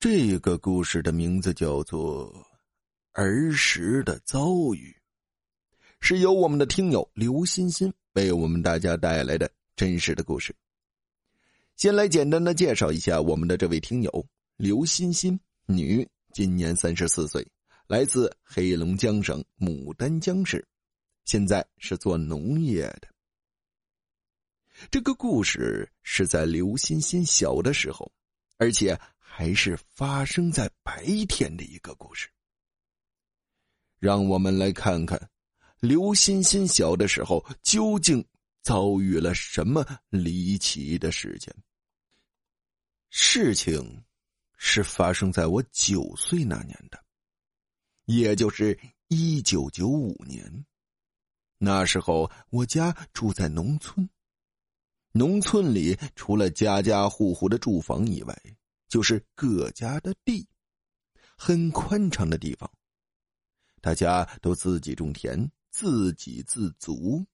[0.00, 2.32] 这个故事的名字叫做
[3.12, 4.90] 《儿时的遭遇》，
[6.00, 10.56] 是由我们的听友刘欣欣为我们大家带来的真实的故事。
[11.76, 14.26] 先来简单的介绍一下我们的这位听友
[14.56, 17.46] 刘欣欣，女，今年三十四岁，
[17.86, 20.66] 来自黑龙江省牡丹江市，
[21.26, 23.08] 现在是做农业的。
[24.90, 28.10] 这个故事是在刘欣欣小的时候，
[28.56, 28.98] 而且。
[29.32, 32.28] 还是发生在白天的一个故事。
[34.00, 35.30] 让我们来看看，
[35.78, 38.26] 刘欣欣小的时候究竟
[38.60, 41.54] 遭遇了什么离奇的事件。
[43.08, 44.02] 事情
[44.56, 47.02] 是发生在我九岁那年的，
[48.06, 48.76] 也就是
[49.06, 50.66] 一九九五年。
[51.56, 54.10] 那时候我家住在农村，
[55.12, 58.36] 农村里除了家家户户的住房以外。
[58.90, 60.46] 就是各家的地，
[61.36, 62.70] 很宽敞的地方。
[63.80, 67.24] 大家都自己种田，自给自足。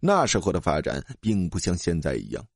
[0.00, 2.46] 那时候的发展并不像现在一样，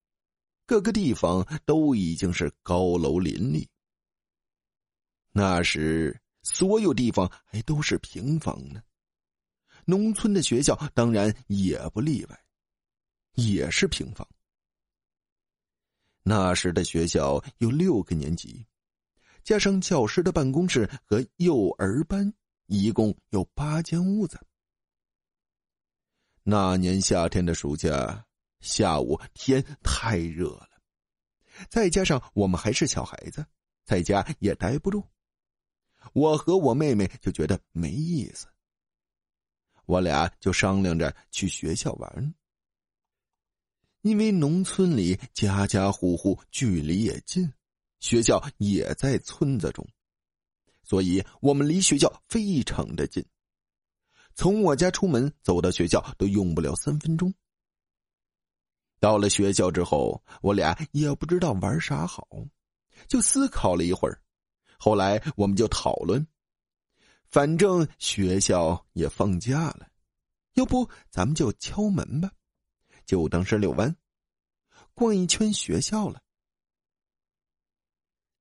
[0.67, 3.69] 各个地方都已经是高楼林立。
[5.33, 8.83] 那时所有地方还都是平房呢，
[9.87, 12.45] 农村的学校当然也不例外，
[13.35, 14.29] 也是平房。
[16.29, 18.67] 那时的学校有六个年级，
[19.43, 22.31] 加上教师的办公室和幼儿班，
[22.67, 24.39] 一共有八间屋子。
[26.43, 28.27] 那年夏天的暑假，
[28.61, 30.69] 下午天太热了，
[31.71, 33.43] 再加上我们还是小孩子，
[33.87, 35.03] 在家也待不住，
[36.13, 38.47] 我和我妹妹就觉得没意思，
[39.87, 42.35] 我俩就商量着去学校玩。
[44.03, 47.53] 因为农村里家家户户距离也近，
[48.01, 49.87] 学校也在村子中，
[50.83, 53.25] 所以我们离学校非常的近。
[54.35, 57.35] 从我家出门走到学校都用不了三分钟。
[59.01, 62.27] 到了学校之后，我俩也不知道玩啥好，
[63.09, 64.23] 就思考了一会儿。
[64.79, 66.25] 后来我们就讨论，
[67.27, 69.89] 反正学校也放假了，
[70.55, 72.31] 要不咱们就敲门吧。
[73.09, 73.97] 就当是遛弯，
[74.93, 76.21] 逛一圈学校了。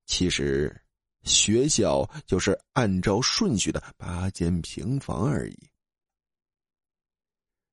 [0.04, 0.84] 其实，
[1.22, 5.56] 学校就是按照顺序的八间平房而已。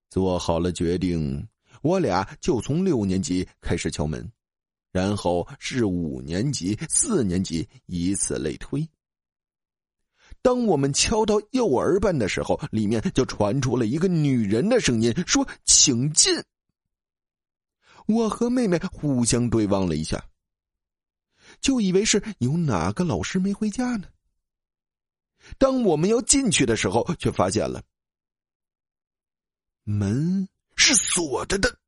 [0.09, 1.45] 做好了决定，
[1.81, 4.31] 我俩就从六年级开始敲门，
[4.93, 8.89] 然后是五年级、四年级，以此类推。
[10.41, 16.41] 当我们敲到幼儿班的时候，里面就传出了一个女人的声音，说：“请进。”
[18.07, 20.23] 我和妹妹互相对望了一下，
[21.59, 24.07] 就以为是有哪个老师没回家呢。
[25.57, 27.83] 当我们要进去的时候，却发现了
[29.83, 31.79] 门是锁着的，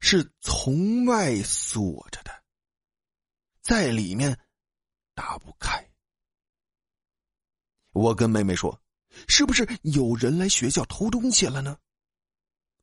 [0.00, 2.42] 是从外锁着的，
[3.60, 4.38] 在里面
[5.14, 5.88] 打不开。
[7.92, 8.80] 我跟妹妹说
[9.28, 11.78] ：“是不是有人来学校偷东西了呢？”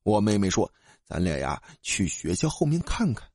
[0.03, 0.73] 我妹妹说。
[1.05, 3.29] 咱俩呀，去学校后面看看，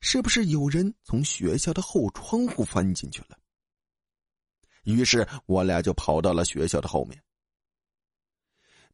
[0.00, 3.38] 是不是有人从学校的后窗户翻进去了？
[4.82, 7.22] 于是我俩就跑到了学校的后面。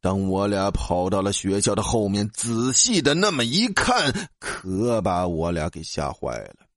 [0.00, 6.69] 当我俩跑到了学校的后面，仔细的那么一看，可把我俩给吓坏了。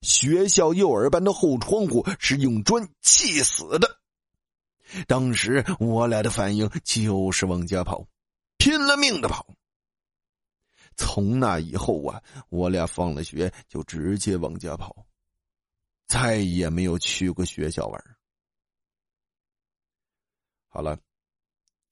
[0.00, 4.00] 学校幼儿班的后窗户是用砖砌死的。
[5.06, 8.08] 当时我俩的反应就是往家跑，
[8.56, 9.46] 拼了命的跑。
[10.98, 12.20] 从那以后啊，
[12.50, 15.06] 我俩放了学就直接往家跑，
[16.06, 18.04] 再也没有去过学校玩。
[20.68, 20.98] 好了，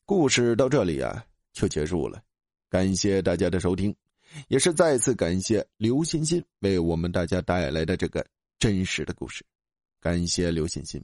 [0.04, 2.22] 故事到这里啊就结束了，
[2.68, 3.94] 感谢大家的收听，
[4.48, 8.26] 也是再次感谢刘欣欣为我们大家带来的这个
[8.58, 9.46] 真实的故事，
[10.00, 11.02] 感谢刘欣欣。